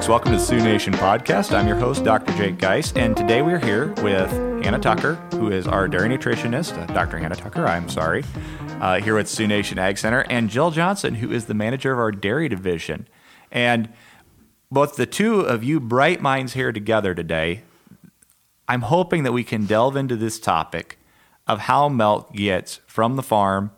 Folks. 0.00 0.08
Welcome 0.08 0.32
to 0.32 0.38
the 0.38 0.42
Sioux 0.42 0.62
Nation 0.62 0.94
podcast. 0.94 1.54
I'm 1.54 1.68
your 1.68 1.76
host, 1.76 2.04
Dr. 2.04 2.32
Jake 2.32 2.56
Geis, 2.56 2.90
and 2.96 3.14
today 3.14 3.42
we're 3.42 3.58
here 3.58 3.88
with 4.02 4.30
Hannah 4.64 4.78
Tucker, 4.78 5.16
who 5.32 5.50
is 5.52 5.66
our 5.66 5.88
dairy 5.88 6.08
nutritionist, 6.08 6.72
uh, 6.72 6.86
Dr. 6.94 7.18
Hannah 7.18 7.36
Tucker, 7.36 7.66
I'm 7.66 7.86
sorry, 7.90 8.24
uh, 8.80 8.98
here 9.02 9.14
with 9.14 9.28
Sioux 9.28 9.46
Nation 9.46 9.78
Ag 9.78 9.98
Center, 9.98 10.20
and 10.30 10.48
Jill 10.48 10.70
Johnson, 10.70 11.16
who 11.16 11.30
is 11.30 11.44
the 11.44 11.52
manager 11.52 11.92
of 11.92 11.98
our 11.98 12.12
dairy 12.12 12.48
division. 12.48 13.08
And 13.52 13.92
both 14.70 14.96
the 14.96 15.04
two 15.04 15.40
of 15.40 15.62
you 15.62 15.80
bright 15.80 16.22
minds 16.22 16.54
here 16.54 16.72
together 16.72 17.14
today, 17.14 17.60
I'm 18.68 18.82
hoping 18.82 19.24
that 19.24 19.32
we 19.32 19.44
can 19.44 19.66
delve 19.66 19.96
into 19.96 20.16
this 20.16 20.40
topic 20.40 20.98
of 21.46 21.58
how 21.58 21.90
milk 21.90 22.32
gets 22.32 22.80
from 22.86 23.16
the 23.16 23.22
farm 23.22 23.70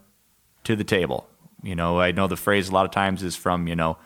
to 0.62 0.76
the 0.76 0.84
table. 0.84 1.28
You 1.64 1.74
know, 1.74 1.98
I 1.98 2.12
know 2.12 2.28
the 2.28 2.36
phrase 2.36 2.68
a 2.68 2.72
lot 2.72 2.84
of 2.84 2.92
times 2.92 3.24
is 3.24 3.34
from, 3.34 3.66
you 3.66 3.74
know, 3.74 3.96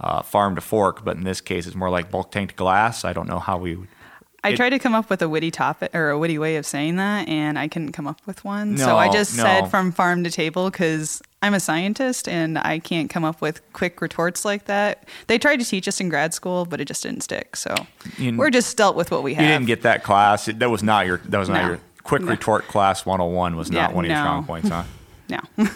uh, 0.00 0.22
farm 0.22 0.54
to 0.54 0.60
fork, 0.60 1.04
but 1.04 1.16
in 1.16 1.24
this 1.24 1.40
case, 1.40 1.66
it's 1.66 1.76
more 1.76 1.90
like 1.90 2.10
bulk 2.10 2.30
tank 2.30 2.50
to 2.50 2.56
glass. 2.56 3.04
I 3.04 3.12
don't 3.12 3.28
know 3.28 3.38
how 3.38 3.56
we 3.58 3.76
would. 3.76 3.88
I 4.44 4.50
It- 4.50 4.56
tried 4.56 4.70
to 4.70 4.78
come 4.78 4.94
up 4.94 5.10
with 5.10 5.22
a 5.22 5.28
witty 5.28 5.50
topic 5.50 5.92
or 5.94 6.10
a 6.10 6.18
witty 6.18 6.38
way 6.38 6.56
of 6.56 6.64
saying 6.66 6.96
that, 6.96 7.28
and 7.28 7.58
I 7.58 7.66
couldn't 7.66 7.92
come 7.92 8.06
up 8.06 8.20
with 8.26 8.44
one. 8.44 8.76
No, 8.76 8.84
so 8.84 8.96
I 8.96 9.10
just 9.10 9.36
no. 9.36 9.42
said 9.42 9.70
from 9.70 9.90
farm 9.90 10.22
to 10.22 10.30
table 10.30 10.70
because 10.70 11.20
I'm 11.42 11.52
a 11.52 11.58
scientist 11.58 12.28
and 12.28 12.56
I 12.58 12.78
can't 12.78 13.10
come 13.10 13.24
up 13.24 13.40
with 13.40 13.60
quick 13.72 14.00
retorts 14.00 14.44
like 14.44 14.66
that. 14.66 15.08
They 15.26 15.38
tried 15.38 15.56
to 15.60 15.64
teach 15.64 15.88
us 15.88 16.00
in 16.00 16.08
grad 16.10 16.32
school, 16.32 16.64
but 16.64 16.80
it 16.80 16.84
just 16.84 17.02
didn't 17.02 17.22
stick. 17.22 17.56
So 17.56 17.74
You- 18.18 18.36
we're 18.36 18.50
just 18.50 18.76
dealt 18.76 18.94
with 18.94 19.10
what 19.10 19.24
we 19.24 19.34
have. 19.34 19.42
You 19.42 19.48
didn't 19.50 19.66
get 19.66 19.82
that 19.82 20.04
class. 20.04 20.46
It- 20.46 20.60
that 20.60 20.70
was 20.70 20.82
not 20.82 21.06
your. 21.06 21.20
That 21.28 21.38
was 21.38 21.48
not 21.48 21.62
No. 21.62 21.68
your 21.70 21.80
quick 22.04 22.22
retort 22.22 22.68
class 22.68 23.04
101 23.04 23.56
was 23.56 23.72
not 23.72 23.90
Yeah, 23.90 23.96
one 23.96 24.04
of 24.04 24.10
your 24.10 24.18
strong 24.20 24.44
points, 24.44 24.68
huh? 24.68 24.84
No. 25.28 25.40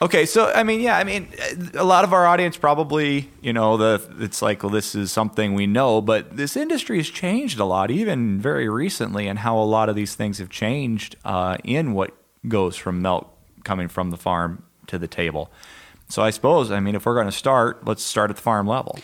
Okay, 0.00 0.26
so 0.26 0.52
I 0.54 0.62
mean, 0.62 0.80
yeah, 0.80 0.96
I 0.96 1.02
mean, 1.02 1.28
a 1.74 1.82
lot 1.82 2.04
of 2.04 2.12
our 2.12 2.24
audience 2.24 2.56
probably, 2.56 3.28
you 3.40 3.52
know, 3.52 3.76
the 3.76 4.00
it's 4.20 4.40
like, 4.40 4.62
well, 4.62 4.70
this 4.70 4.94
is 4.94 5.10
something 5.10 5.54
we 5.54 5.66
know, 5.66 6.00
but 6.00 6.36
this 6.36 6.56
industry 6.56 6.98
has 6.98 7.08
changed 7.08 7.58
a 7.58 7.64
lot, 7.64 7.90
even 7.90 8.40
very 8.40 8.68
recently, 8.68 9.26
and 9.26 9.40
how 9.40 9.58
a 9.58 9.64
lot 9.64 9.88
of 9.88 9.96
these 9.96 10.14
things 10.14 10.38
have 10.38 10.50
changed 10.50 11.16
uh, 11.24 11.56
in 11.64 11.94
what 11.94 12.14
goes 12.46 12.76
from 12.76 13.02
milk 13.02 13.34
coming 13.64 13.88
from 13.88 14.10
the 14.10 14.16
farm 14.16 14.62
to 14.86 14.98
the 14.98 15.08
table. 15.08 15.50
So 16.08 16.22
I 16.22 16.30
suppose, 16.30 16.70
I 16.70 16.78
mean, 16.78 16.94
if 16.94 17.04
we're 17.04 17.14
going 17.14 17.26
to 17.26 17.32
start, 17.32 17.84
let's 17.84 18.02
start 18.02 18.30
at 18.30 18.36
the 18.36 18.42
farm 18.42 18.68
level. 18.68 19.00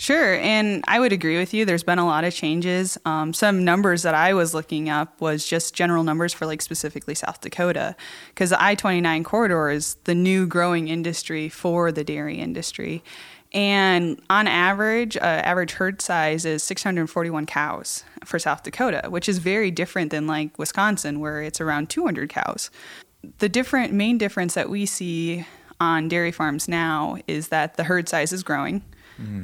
Sure, 0.00 0.36
and 0.36 0.84
I 0.86 1.00
would 1.00 1.12
agree 1.12 1.38
with 1.38 1.52
you. 1.52 1.64
There's 1.64 1.82
been 1.82 1.98
a 1.98 2.06
lot 2.06 2.22
of 2.22 2.32
changes. 2.32 2.96
Um, 3.04 3.32
some 3.32 3.64
numbers 3.64 4.04
that 4.04 4.14
I 4.14 4.32
was 4.32 4.54
looking 4.54 4.88
up 4.88 5.20
was 5.20 5.44
just 5.44 5.74
general 5.74 6.04
numbers 6.04 6.32
for 6.32 6.46
like 6.46 6.62
specifically 6.62 7.16
South 7.16 7.40
Dakota, 7.40 7.96
because 8.28 8.50
the 8.50 8.62
I-29 8.62 9.24
corridor 9.24 9.70
is 9.70 9.96
the 10.04 10.14
new 10.14 10.46
growing 10.46 10.86
industry 10.86 11.48
for 11.48 11.90
the 11.90 12.04
dairy 12.04 12.36
industry, 12.36 13.02
and 13.52 14.22
on 14.30 14.46
average, 14.46 15.16
uh, 15.16 15.20
average 15.20 15.72
herd 15.72 16.00
size 16.00 16.44
is 16.44 16.62
641 16.62 17.46
cows 17.46 18.04
for 18.24 18.38
South 18.38 18.62
Dakota, 18.62 19.10
which 19.10 19.28
is 19.28 19.38
very 19.38 19.72
different 19.72 20.12
than 20.12 20.28
like 20.28 20.56
Wisconsin, 20.60 21.18
where 21.18 21.42
it's 21.42 21.60
around 21.60 21.90
200 21.90 22.28
cows. 22.28 22.70
The 23.38 23.48
different 23.48 23.92
main 23.92 24.16
difference 24.16 24.54
that 24.54 24.70
we 24.70 24.86
see 24.86 25.44
on 25.80 26.06
dairy 26.06 26.30
farms 26.30 26.68
now 26.68 27.16
is 27.26 27.48
that 27.48 27.76
the 27.76 27.82
herd 27.82 28.08
size 28.08 28.32
is 28.32 28.44
growing 28.44 28.84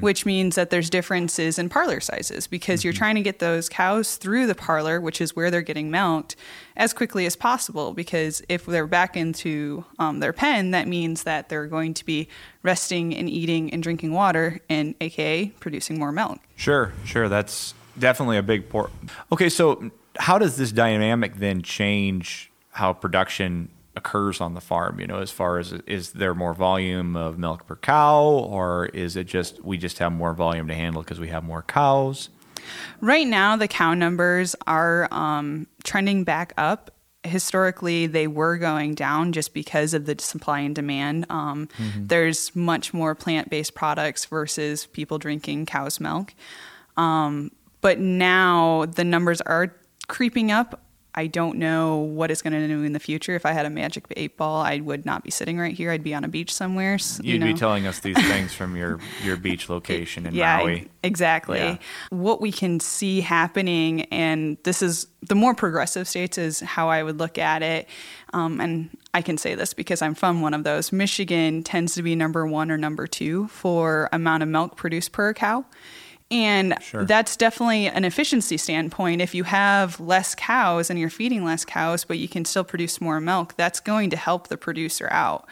which 0.00 0.24
means 0.24 0.54
that 0.54 0.70
there's 0.70 0.88
differences 0.88 1.58
in 1.58 1.68
parlor 1.68 2.00
sizes 2.00 2.46
because 2.46 2.84
you're 2.84 2.92
trying 2.92 3.16
to 3.16 3.22
get 3.22 3.38
those 3.38 3.68
cows 3.68 4.16
through 4.16 4.46
the 4.46 4.54
parlor, 4.54 5.00
which 5.00 5.20
is 5.20 5.34
where 5.34 5.50
they're 5.50 5.62
getting 5.62 5.90
milked, 5.90 6.36
as 6.76 6.92
quickly 6.92 7.26
as 7.26 7.36
possible. 7.36 7.92
Because 7.92 8.42
if 8.48 8.66
they're 8.66 8.86
back 8.86 9.16
into 9.16 9.84
um, 9.98 10.20
their 10.20 10.32
pen, 10.32 10.70
that 10.70 10.86
means 10.86 11.24
that 11.24 11.48
they're 11.48 11.66
going 11.66 11.94
to 11.94 12.04
be 12.04 12.28
resting 12.62 13.14
and 13.14 13.28
eating 13.28 13.72
and 13.72 13.82
drinking 13.82 14.12
water, 14.12 14.60
and 14.68 14.94
AKA 15.00 15.48
producing 15.60 15.98
more 15.98 16.12
milk. 16.12 16.38
Sure, 16.56 16.92
sure. 17.04 17.28
That's 17.28 17.74
definitely 17.98 18.38
a 18.38 18.42
big 18.42 18.68
port. 18.68 18.90
Okay, 19.32 19.48
so 19.48 19.90
how 20.18 20.38
does 20.38 20.56
this 20.56 20.72
dynamic 20.72 21.36
then 21.36 21.62
change 21.62 22.50
how 22.70 22.92
production 22.92 23.68
occurs 23.96 24.40
on 24.40 24.54
the 24.54 24.60
farm? 24.60 25.00
You 25.00 25.06
know, 25.06 25.20
as 25.20 25.30
far 25.30 25.58
as 25.58 25.72
is 25.72 26.12
there 26.12 26.34
more 26.34 26.54
volume 26.54 27.16
of 27.16 27.38
milk 27.38 27.66
per 27.66 27.76
cow, 27.76 28.22
or 28.24 28.86
is 28.86 29.16
it 29.16 29.24
just 29.24 29.64
we 29.64 29.78
just 29.78 29.98
have 29.98 30.12
more 30.12 30.34
volume 30.34 30.68
to 30.68 30.74
handle 30.74 31.02
because 31.02 31.20
we 31.20 31.28
have 31.28 31.44
more 31.44 31.62
cows? 31.62 32.28
Right 33.00 33.26
now, 33.26 33.56
the 33.56 33.68
cow 33.68 33.94
numbers 33.94 34.56
are 34.66 35.08
um, 35.10 35.66
trending 35.82 36.24
back 36.24 36.52
up. 36.56 36.90
Historically, 37.22 38.06
they 38.06 38.26
were 38.26 38.58
going 38.58 38.94
down 38.94 39.32
just 39.32 39.54
because 39.54 39.94
of 39.94 40.04
the 40.06 40.16
supply 40.18 40.60
and 40.60 40.74
demand. 40.74 41.26
Um, 41.30 41.68
There's 41.96 42.54
much 42.54 42.92
more 42.92 43.14
plant 43.14 43.48
based 43.50 43.74
products 43.74 44.26
versus 44.26 44.86
people 44.86 45.18
drinking 45.18 45.66
cow's 45.66 46.00
milk. 46.00 46.34
Um, 46.96 47.50
but 47.80 47.98
now 47.98 48.86
the 48.86 49.04
numbers 49.04 49.40
are 49.42 49.74
creeping 50.08 50.50
up. 50.50 50.80
I 51.16 51.28
don't 51.28 51.58
know 51.58 51.96
what 51.98 52.30
it's 52.30 52.42
going 52.42 52.52
to 52.54 52.66
do 52.66 52.82
in 52.82 52.92
the 52.92 52.98
future. 52.98 53.34
If 53.36 53.46
I 53.46 53.52
had 53.52 53.66
a 53.66 53.70
magic 53.70 54.04
eight 54.16 54.36
ball, 54.36 54.60
I 54.62 54.80
would 54.80 55.06
not 55.06 55.22
be 55.22 55.30
sitting 55.30 55.58
right 55.58 55.72
here. 55.74 55.90
I'd 55.92 56.02
be 56.02 56.12
on 56.14 56.24
a 56.24 56.28
beach 56.28 56.52
somewhere. 56.52 56.94
s- 56.94 57.20
you 57.22 57.34
You'd 57.34 57.42
be 57.44 57.54
telling 57.54 57.86
us 57.86 58.00
these 58.00 58.16
things 58.28 58.52
from 58.52 58.74
your 58.76 58.98
your 59.22 59.36
beach 59.36 59.68
location 59.68 60.26
in 60.26 60.34
yeah, 60.34 60.58
Maui. 60.58 60.90
exactly. 61.04 61.58
Yeah. 61.58 61.78
What 62.10 62.40
we 62.40 62.50
can 62.50 62.80
see 62.80 63.20
happening, 63.20 64.02
and 64.12 64.56
this 64.64 64.82
is 64.82 65.06
the 65.22 65.34
more 65.36 65.54
progressive 65.54 66.08
states, 66.08 66.36
is 66.36 66.60
how 66.60 66.88
I 66.88 67.02
would 67.02 67.18
look 67.18 67.38
at 67.38 67.62
it. 67.62 67.88
Um, 68.32 68.60
and 68.60 68.90
I 69.14 69.22
can 69.22 69.38
say 69.38 69.54
this 69.54 69.72
because 69.74 70.02
I'm 70.02 70.14
from 70.14 70.40
one 70.40 70.54
of 70.54 70.64
those. 70.64 70.90
Michigan 70.92 71.62
tends 71.62 71.94
to 71.94 72.02
be 72.02 72.16
number 72.16 72.44
one 72.44 72.70
or 72.72 72.76
number 72.76 73.06
two 73.06 73.46
for 73.48 74.08
amount 74.12 74.42
of 74.42 74.48
milk 74.48 74.76
produced 74.76 75.12
per 75.12 75.32
cow. 75.32 75.64
And 76.30 76.74
Sure. 76.80 77.04
that's 77.04 77.36
definitely 77.36 77.86
an 77.86 78.04
efficiency 78.04 78.56
standpoint. 78.56 79.20
If 79.20 79.34
you 79.34 79.44
have 79.44 80.00
less 80.00 80.34
cows 80.34 80.90
and 80.90 80.98
you're 80.98 81.10
feeding 81.10 81.44
less 81.44 81.64
cows, 81.64 82.04
but 82.04 82.18
you 82.18 82.28
can 82.28 82.44
still 82.44 82.64
produce 82.64 83.00
more 83.00 83.20
milk, 83.20 83.54
that's 83.56 83.78
going 83.78 84.10
to 84.10 84.16
help 84.16 84.48
the 84.48 84.56
producer 84.56 85.08
out. 85.12 85.46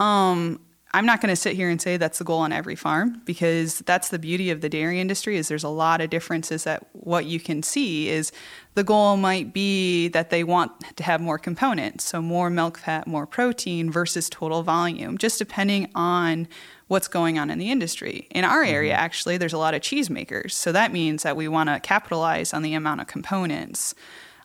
Um, 0.00 0.60
I'm 0.92 1.06
not 1.06 1.20
going 1.20 1.30
to 1.30 1.36
sit 1.36 1.54
here 1.54 1.70
and 1.70 1.80
say 1.80 1.96
that's 1.96 2.18
the 2.18 2.24
goal 2.24 2.40
on 2.40 2.52
every 2.52 2.74
farm 2.74 3.22
because 3.24 3.78
that's 3.80 4.08
the 4.08 4.18
beauty 4.18 4.50
of 4.50 4.60
the 4.60 4.68
dairy 4.68 5.00
industry 5.00 5.36
is 5.36 5.46
there's 5.46 5.62
a 5.62 5.68
lot 5.68 6.00
of 6.00 6.10
differences 6.10 6.64
that 6.64 6.84
what 6.92 7.26
you 7.26 7.38
can 7.38 7.62
see 7.62 8.08
is 8.08 8.32
the 8.74 8.82
goal 8.82 9.16
might 9.16 9.52
be 9.52 10.08
that 10.08 10.30
they 10.30 10.42
want 10.42 10.72
to 10.96 11.04
have 11.04 11.20
more 11.20 11.38
components, 11.38 12.04
so 12.04 12.20
more 12.20 12.50
milk 12.50 12.78
fat, 12.78 13.06
more 13.06 13.24
protein 13.24 13.90
versus 13.90 14.28
total 14.28 14.64
volume, 14.64 15.16
just 15.16 15.38
depending 15.38 15.90
on 15.94 16.48
what's 16.88 17.06
going 17.06 17.38
on 17.38 17.50
in 17.50 17.58
the 17.58 17.70
industry. 17.70 18.26
In 18.30 18.44
our 18.44 18.64
area, 18.64 18.94
actually, 18.94 19.36
there's 19.36 19.52
a 19.52 19.58
lot 19.58 19.74
of 19.74 19.82
cheese 19.82 20.10
makers, 20.10 20.56
so 20.56 20.72
that 20.72 20.92
means 20.92 21.22
that 21.22 21.36
we 21.36 21.46
want 21.46 21.68
to 21.68 21.78
capitalize 21.78 22.52
on 22.52 22.62
the 22.62 22.74
amount 22.74 23.00
of 23.00 23.06
components. 23.06 23.94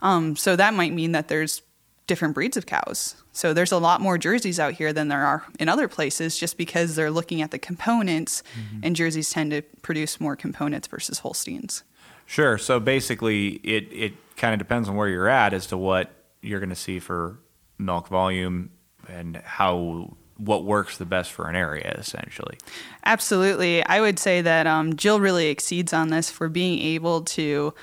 Um, 0.04 0.36
so 0.36 0.56
that 0.56 0.76
might 0.76 0.94
mean 0.94 1.14
that 1.14 1.28
there's 1.28 1.64
different 2.08 2.34
breeds 2.34 2.56
of 2.56 2.66
cows. 2.66 3.16
So 3.32 3.54
there's 3.54 3.72
a 3.72 3.78
lot 3.78 4.02
more 4.02 4.18
jerseys 4.18 4.60
out 4.60 4.74
here 4.74 4.94
than 4.94 5.08
there 5.08 5.26
are 5.26 5.44
in 5.60 5.70
other 5.70 5.88
places 5.88 6.38
just 6.38 6.58
because 6.58 6.96
they're 6.96 7.12
looking 7.12 7.42
at 7.42 7.52
the 7.52 7.60
components 7.60 8.44
and 8.84 8.96
jerseys 8.96 9.30
tend 9.30 9.52
to 9.52 9.62
produce 9.82 10.20
more 10.20 10.36
components 10.36 10.88
versus 10.88 11.20
Holsteins. 11.20 11.84
Sure. 12.26 12.58
So 12.58 12.80
basically, 12.80 13.60
it 13.64 13.88
it 13.92 14.14
kind 14.38 14.54
of 14.54 14.60
depends 14.60 14.90
on 14.90 14.96
where 14.96 15.08
you're 15.08 15.30
at 15.30 15.54
as 15.54 15.68
to 15.68 15.78
what 15.78 16.12
you're 16.42 16.60
going 16.60 16.70
to 16.70 16.76
see 16.76 17.00
for 17.00 17.40
milk 17.78 18.08
volume 18.08 18.72
and 19.08 19.38
how 19.38 20.16
what 20.38 20.66
works 20.66 20.98
the 20.98 21.06
best 21.06 21.32
for 21.32 21.48
an 21.48 21.56
area, 21.56 21.96
essentially. 21.98 22.58
Absolutely. 23.06 23.86
I 23.86 24.02
would 24.02 24.20
say 24.20 24.42
that 24.42 24.68
um, 24.68 24.96
Jill 24.96 25.20
really 25.20 25.48
exceeds 25.48 25.94
on 25.94 26.10
this 26.10 26.30
for 26.30 26.50
being 26.50 26.80
able 26.80 27.22
to 27.22 27.74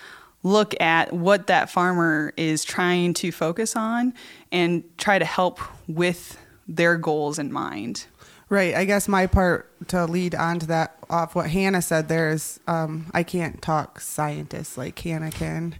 look 0.43 0.75
at 0.81 1.13
what 1.13 1.47
that 1.47 1.71
farmer 1.71 2.33
is 2.37 2.65
trying 2.65 3.15
to 3.15 3.31
focus 3.33 3.77
on 3.77 4.13
and 4.51 4.83
try 4.99 5.19
to 5.19 5.25
help 5.25 5.61
with 5.89 6.39
their 6.67 6.97
goals 6.97 7.39
in 7.39 7.53
mind. 7.53 8.07
Right. 8.49 8.75
I 8.75 8.85
guess 8.85 9.09
my 9.09 9.27
part 9.27 9.71
to 9.89 10.05
lead 10.05 10.35
on 10.35 10.59
to 10.59 10.67
that 10.67 10.97
off 11.09 11.35
what 11.35 11.49
Hannah 11.51 11.81
said 11.81 12.09
there 12.09 12.31
is 12.31 12.61
um, 12.67 13.07
I 13.15 13.23
can't 13.23 13.63
talk 13.63 13.99
scientists 14.01 14.77
like 14.77 14.99
Hannah 14.99 15.31
can. 15.31 15.77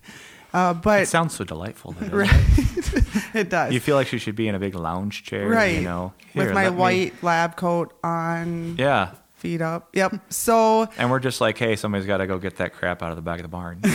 Uh, 0.55 0.75
It 0.87 1.09
sounds 1.09 1.35
so 1.35 1.45
delightful. 1.45 1.93
doesn't 1.93 2.13
it? 2.13 2.17
right, 2.17 3.35
it 3.35 3.49
does. 3.51 3.73
You 3.73 3.81
feel 3.81 3.97
like 3.97 4.07
she 4.07 4.19
should 4.19 4.37
be 4.37 4.49
in 4.49 4.55
a 4.55 4.59
big 4.59 4.75
lounge 4.75 5.23
chair, 5.25 5.49
right. 5.49 5.77
You 5.77 5.83
know, 5.83 6.13
with 6.35 6.53
my 6.53 6.65
let 6.65 6.73
me- 6.75 6.79
white 6.79 7.23
lab 7.23 7.57
coat 7.57 7.95
on, 8.05 8.77
Yeah, 8.79 9.13
feet 9.37 9.61
up. 9.63 9.89
Yep. 9.95 10.15
So 10.31 10.89
and 10.99 11.11
we're 11.11 11.21
just 11.21 11.41
like, 11.41 11.57
hey, 11.59 11.75
somebody's 11.77 12.07
got 12.07 12.19
to 12.19 12.27
go 12.27 12.39
get 12.39 12.57
that 12.57 12.75
crap 12.75 13.03
out 13.03 13.11
of 13.11 13.17
the 13.17 13.23
back 13.23 13.39
of 13.39 13.43
the 13.45 13.49
barn. 13.49 13.81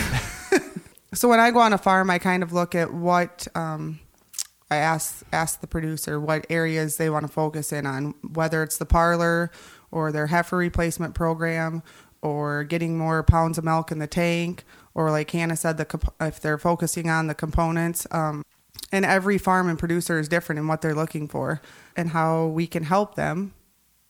so 1.14 1.28
when 1.28 1.40
I 1.40 1.50
go 1.50 1.60
on 1.60 1.72
a 1.72 1.78
farm, 1.78 2.10
I 2.10 2.18
kind 2.18 2.42
of 2.42 2.52
look 2.52 2.74
at 2.74 2.92
what 2.92 3.48
um, 3.54 4.00
I 4.70 4.76
ask 4.76 5.24
ask 5.32 5.60
the 5.60 5.66
producer 5.66 6.20
what 6.20 6.46
areas 6.50 6.96
they 6.96 7.08
want 7.08 7.26
to 7.26 7.32
focus 7.32 7.72
in 7.72 7.86
on, 7.86 8.14
whether 8.32 8.62
it's 8.62 8.78
the 8.78 8.86
parlor 8.86 9.50
or 9.90 10.12
their 10.12 10.26
heifer 10.26 10.56
replacement 10.56 11.14
program, 11.14 11.82
or 12.20 12.64
getting 12.64 12.98
more 12.98 13.22
pounds 13.22 13.56
of 13.56 13.64
milk 13.64 13.90
in 13.90 13.98
the 13.98 14.06
tank, 14.06 14.64
or 14.94 15.10
like 15.10 15.30
Hannah 15.30 15.56
said, 15.56 15.78
the 15.78 15.86
comp- 15.86 16.14
if 16.20 16.40
they're 16.40 16.58
focusing 16.58 17.08
on 17.08 17.26
the 17.26 17.34
components. 17.34 18.06
Um, 18.10 18.44
and 18.92 19.04
every 19.04 19.38
farm 19.38 19.68
and 19.68 19.78
producer 19.78 20.18
is 20.18 20.28
different 20.28 20.58
in 20.58 20.66
what 20.66 20.82
they're 20.82 20.94
looking 20.94 21.28
for, 21.28 21.60
and 21.96 22.10
how 22.10 22.46
we 22.46 22.66
can 22.66 22.84
help 22.84 23.14
them 23.14 23.54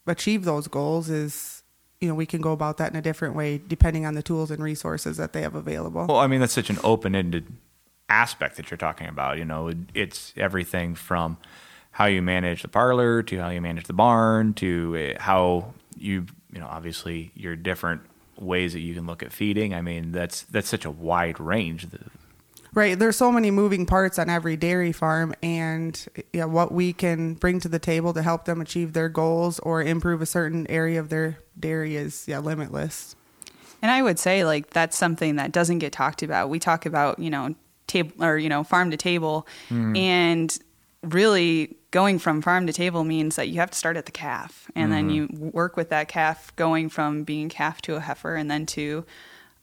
achieve 0.06 0.44
those 0.44 0.68
goals 0.68 1.08
is 1.10 1.57
you 2.00 2.08
know 2.08 2.14
we 2.14 2.26
can 2.26 2.40
go 2.40 2.52
about 2.52 2.76
that 2.78 2.92
in 2.92 2.96
a 2.96 3.02
different 3.02 3.34
way 3.34 3.60
depending 3.66 4.06
on 4.06 4.14
the 4.14 4.22
tools 4.22 4.50
and 4.50 4.62
resources 4.62 5.16
that 5.16 5.32
they 5.32 5.42
have 5.42 5.54
available. 5.54 6.06
Well, 6.06 6.18
I 6.18 6.26
mean 6.26 6.40
that's 6.40 6.52
such 6.52 6.70
an 6.70 6.78
open-ended 6.84 7.46
aspect 8.08 8.56
that 8.56 8.70
you're 8.70 8.78
talking 8.78 9.06
about. 9.06 9.38
You 9.38 9.44
know, 9.44 9.72
it's 9.94 10.32
everything 10.36 10.94
from 10.94 11.38
how 11.92 12.06
you 12.06 12.22
manage 12.22 12.62
the 12.62 12.68
parlor 12.68 13.22
to 13.24 13.38
how 13.38 13.48
you 13.48 13.60
manage 13.60 13.84
the 13.84 13.92
barn 13.92 14.54
to 14.54 15.14
uh, 15.16 15.22
how 15.22 15.74
you 15.96 16.26
you 16.52 16.60
know 16.60 16.66
obviously 16.66 17.32
your 17.34 17.56
different 17.56 18.02
ways 18.38 18.72
that 18.72 18.80
you 18.80 18.94
can 18.94 19.06
look 19.06 19.22
at 19.22 19.32
feeding. 19.32 19.74
I 19.74 19.80
mean 19.80 20.12
that's 20.12 20.42
that's 20.42 20.68
such 20.68 20.84
a 20.84 20.90
wide 20.90 21.40
range. 21.40 21.88
Right. 22.78 22.96
There's 22.96 23.16
so 23.16 23.32
many 23.32 23.50
moving 23.50 23.86
parts 23.86 24.20
on 24.20 24.30
every 24.30 24.56
dairy 24.56 24.92
farm, 24.92 25.34
and 25.42 26.00
yeah, 26.32 26.44
what 26.44 26.70
we 26.70 26.92
can 26.92 27.34
bring 27.34 27.58
to 27.58 27.68
the 27.68 27.80
table 27.80 28.14
to 28.14 28.22
help 28.22 28.44
them 28.44 28.60
achieve 28.60 28.92
their 28.92 29.08
goals 29.08 29.58
or 29.58 29.82
improve 29.82 30.22
a 30.22 30.26
certain 30.26 30.64
area 30.68 31.00
of 31.00 31.08
their 31.08 31.40
dairy 31.58 31.96
is 31.96 32.28
yeah 32.28 32.38
limitless. 32.38 33.16
And 33.82 33.90
I 33.90 34.00
would 34.00 34.20
say 34.20 34.44
like 34.44 34.70
that's 34.70 34.96
something 34.96 35.34
that 35.36 35.50
doesn't 35.50 35.80
get 35.80 35.92
talked 35.92 36.22
about. 36.22 36.50
We 36.50 36.60
talk 36.60 36.86
about 36.86 37.18
you 37.18 37.30
know 37.30 37.56
table 37.88 38.24
or 38.24 38.38
you 38.38 38.48
know 38.48 38.62
farm 38.62 38.92
to 38.92 38.96
table, 38.96 39.48
mm. 39.70 39.98
and 39.98 40.56
really 41.02 41.74
going 41.90 42.20
from 42.20 42.40
farm 42.40 42.68
to 42.68 42.72
table 42.72 43.02
means 43.02 43.34
that 43.34 43.48
you 43.48 43.58
have 43.58 43.72
to 43.72 43.76
start 43.76 43.96
at 43.96 44.06
the 44.06 44.12
calf, 44.12 44.70
and 44.76 44.92
mm. 44.92 44.94
then 44.94 45.10
mm-hmm. 45.10 45.44
you 45.44 45.50
work 45.50 45.76
with 45.76 45.88
that 45.88 46.06
calf 46.06 46.54
going 46.54 46.90
from 46.90 47.24
being 47.24 47.48
calf 47.48 47.82
to 47.82 47.96
a 47.96 48.00
heifer, 48.00 48.36
and 48.36 48.48
then 48.48 48.66
to 48.66 49.04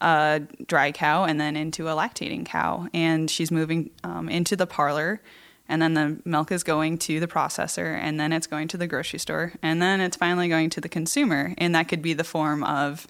a 0.01 0.41
dry 0.67 0.91
cow 0.91 1.23
and 1.23 1.39
then 1.39 1.55
into 1.55 1.87
a 1.87 1.91
lactating 1.91 2.45
cow. 2.45 2.87
And 2.93 3.29
she's 3.29 3.51
moving 3.51 3.91
um, 4.03 4.29
into 4.29 4.55
the 4.55 4.67
parlor. 4.67 5.21
And 5.67 5.81
then 5.81 5.93
the 5.95 6.21
milk 6.25 6.51
is 6.51 6.63
going 6.63 6.99
to 6.99 7.19
the 7.19 7.27
processor, 7.27 7.97
and 7.97 8.19
then 8.19 8.31
it's 8.31 8.45
going 8.45 8.67
to 8.67 8.77
the 8.77 8.85
grocery 8.85 9.17
store, 9.17 9.53
and 9.63 9.81
then 9.81 9.99
it's 9.99 10.15
finally 10.15 10.47
going 10.47 10.69
to 10.69 10.79
the 10.79 10.87
consumer. 10.87 11.55
And 11.57 11.73
that 11.73 11.87
could 11.87 12.03
be 12.03 12.13
the 12.13 12.23
form 12.23 12.63
of 12.63 13.07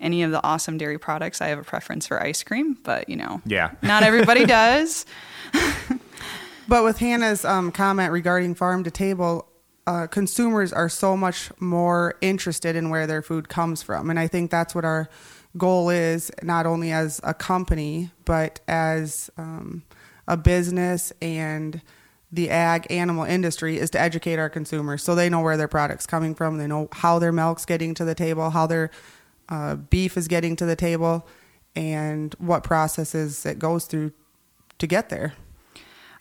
any 0.00 0.22
of 0.22 0.30
the 0.30 0.42
awesome 0.44 0.76
dairy 0.76 0.98
products. 0.98 1.40
I 1.40 1.48
have 1.48 1.58
a 1.58 1.64
preference 1.64 2.06
for 2.06 2.22
ice 2.22 2.42
cream, 2.42 2.76
but 2.82 3.08
you 3.08 3.16
know, 3.16 3.40
yeah, 3.46 3.70
not 3.82 4.02
everybody 4.02 4.44
does. 4.44 5.06
but 6.68 6.84
with 6.84 6.98
Hannah's 6.98 7.44
um, 7.44 7.72
comment 7.72 8.12
regarding 8.12 8.54
farm 8.54 8.84
to 8.84 8.90
table, 8.90 9.48
uh, 9.86 10.06
consumers 10.06 10.72
are 10.72 10.90
so 10.90 11.16
much 11.16 11.50
more 11.58 12.16
interested 12.20 12.76
in 12.76 12.90
where 12.90 13.06
their 13.06 13.22
food 13.22 13.48
comes 13.48 13.82
from, 13.82 14.10
and 14.10 14.18
I 14.18 14.28
think 14.28 14.50
that's 14.50 14.74
what 14.74 14.84
our 14.84 15.08
goal 15.56 15.90
is 15.90 16.30
not 16.42 16.66
only 16.66 16.92
as 16.92 17.20
a 17.22 17.34
company 17.34 18.10
but 18.24 18.60
as 18.66 19.30
um, 19.36 19.82
a 20.26 20.36
business 20.36 21.12
and 21.22 21.80
the 22.32 22.50
ag 22.50 22.86
animal 22.90 23.24
industry 23.24 23.78
is 23.78 23.90
to 23.90 24.00
educate 24.00 24.38
our 24.38 24.48
consumers 24.48 25.02
so 25.02 25.14
they 25.14 25.28
know 25.28 25.40
where 25.40 25.56
their 25.56 25.68
products 25.68 26.06
coming 26.06 26.34
from. 26.34 26.58
They 26.58 26.66
know 26.66 26.88
how 26.90 27.18
their 27.18 27.32
milk's 27.32 27.64
getting 27.64 27.94
to 27.94 28.04
the 28.04 28.14
table 28.14 28.50
how 28.50 28.66
their 28.66 28.90
uh, 29.48 29.76
beef 29.76 30.16
is 30.16 30.26
getting 30.26 30.56
to 30.56 30.64
the 30.64 30.76
table 30.76 31.26
and 31.76 32.34
what 32.38 32.64
processes 32.64 33.44
it 33.46 33.58
goes 33.58 33.84
through 33.84 34.12
to 34.78 34.86
get 34.86 35.08
there 35.10 35.34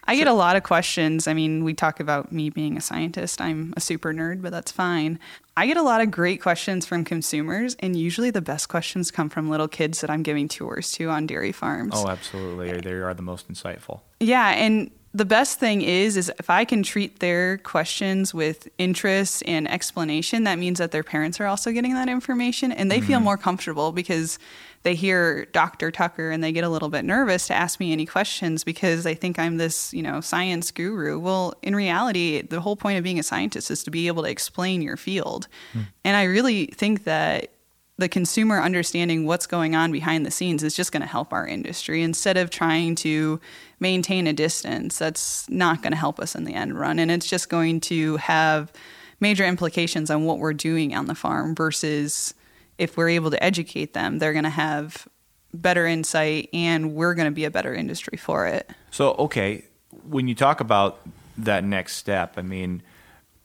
I 0.05 0.15
get 0.15 0.27
a 0.27 0.33
lot 0.33 0.55
of 0.55 0.63
questions. 0.63 1.27
I 1.27 1.33
mean, 1.33 1.63
we 1.63 1.73
talk 1.73 1.99
about 1.99 2.31
me 2.31 2.49
being 2.49 2.77
a 2.77 2.81
scientist. 2.81 3.39
I'm 3.39 3.73
a 3.77 3.79
super 3.79 4.13
nerd, 4.13 4.41
but 4.41 4.51
that's 4.51 4.71
fine. 4.71 5.19
I 5.55 5.67
get 5.67 5.77
a 5.77 5.83
lot 5.83 6.01
of 6.01 6.11
great 6.11 6.41
questions 6.41 6.85
from 6.85 7.05
consumers, 7.05 7.75
and 7.79 7.95
usually 7.95 8.31
the 8.31 8.41
best 8.41 8.69
questions 8.69 9.11
come 9.11 9.29
from 9.29 9.49
little 9.49 9.67
kids 9.67 10.01
that 10.01 10.09
I'm 10.09 10.23
giving 10.23 10.47
tours 10.47 10.91
to 10.93 11.09
on 11.09 11.27
dairy 11.27 11.51
farms. 11.51 11.93
Oh, 11.95 12.09
absolutely. 12.09 12.71
They 12.81 12.93
are 12.93 13.13
the 13.13 13.21
most 13.21 13.51
insightful. 13.51 14.01
Yeah, 14.19 14.49
and 14.49 14.89
the 15.13 15.25
best 15.25 15.59
thing 15.59 15.83
is 15.83 16.17
is 16.17 16.31
if 16.39 16.49
I 16.49 16.65
can 16.65 16.81
treat 16.81 17.19
their 17.19 17.59
questions 17.59 18.33
with 18.33 18.67
interest 18.77 19.43
and 19.45 19.69
explanation, 19.69 20.43
that 20.45 20.57
means 20.57 20.79
that 20.79 20.91
their 20.91 21.03
parents 21.03 21.39
are 21.39 21.45
also 21.45 21.71
getting 21.71 21.93
that 21.93 22.09
information 22.09 22.71
and 22.71 22.89
they 22.89 22.97
mm-hmm. 22.97 23.07
feel 23.07 23.19
more 23.19 23.37
comfortable 23.37 23.91
because 23.91 24.39
they 24.83 24.95
hear 24.95 25.45
Dr. 25.45 25.91
Tucker 25.91 26.29
and 26.29 26.43
they 26.43 26.51
get 26.51 26.63
a 26.63 26.69
little 26.69 26.89
bit 26.89 27.05
nervous 27.05 27.47
to 27.47 27.53
ask 27.53 27.79
me 27.79 27.91
any 27.91 28.05
questions 28.05 28.63
because 28.63 29.03
they 29.03 29.15
think 29.15 29.39
I'm 29.39 29.57
this, 29.57 29.93
you 29.93 30.03
know, 30.03 30.19
science 30.21 30.71
guru. 30.71 31.17
Well, 31.17 31.53
in 31.61 31.75
reality, 31.75 32.41
the 32.41 32.61
whole 32.61 32.75
point 32.75 32.97
of 32.97 33.03
being 33.03 33.19
a 33.19 33.23
scientist 33.23 33.71
is 33.71 33.83
to 33.85 33.91
be 33.91 34.07
able 34.07 34.23
to 34.23 34.29
explain 34.29 34.81
your 34.81 34.97
field. 34.97 35.47
Mm. 35.73 35.87
And 36.03 36.17
I 36.17 36.23
really 36.23 36.65
think 36.67 37.05
that 37.05 37.49
the 37.97 38.09
consumer 38.09 38.59
understanding 38.59 39.25
what's 39.25 39.47
going 39.47 39.75
on 39.75 39.91
behind 39.91 40.25
the 40.25 40.31
scenes 40.31 40.63
is 40.63 40.75
just 40.75 40.91
going 40.91 41.01
to 41.01 41.07
help 41.07 41.31
our 41.31 41.47
industry 41.47 42.01
instead 42.01 42.37
of 42.37 42.49
trying 42.49 42.95
to 42.95 43.39
maintain 43.79 44.27
a 44.27 44.33
distance 44.33 44.97
that's 44.97 45.49
not 45.49 45.81
going 45.81 45.91
to 45.91 45.97
help 45.97 46.19
us 46.19 46.35
in 46.35 46.43
the 46.43 46.53
end 46.53 46.77
run 46.77 46.97
and 46.97 47.11
it's 47.11 47.29
just 47.29 47.49
going 47.49 47.79
to 47.79 48.17
have 48.17 48.73
major 49.19 49.45
implications 49.45 50.09
on 50.09 50.25
what 50.25 50.39
we're 50.39 50.53
doing 50.53 50.95
on 50.95 51.05
the 51.05 51.13
farm 51.13 51.53
versus 51.53 52.33
if 52.77 52.97
we're 52.97 53.09
able 53.09 53.31
to 53.31 53.43
educate 53.43 53.93
them, 53.93 54.19
they're 54.19 54.33
going 54.33 54.43
to 54.43 54.49
have 54.49 55.07
better 55.53 55.85
insight 55.85 56.49
and 56.53 56.95
we're 56.95 57.13
going 57.13 57.27
to 57.27 57.31
be 57.31 57.45
a 57.45 57.51
better 57.51 57.73
industry 57.73 58.17
for 58.17 58.47
it. 58.47 58.69
So, 58.91 59.13
okay, 59.13 59.65
when 60.07 60.27
you 60.27 60.35
talk 60.35 60.59
about 60.59 60.99
that 61.37 61.63
next 61.63 61.95
step, 61.97 62.33
I 62.37 62.41
mean, 62.41 62.81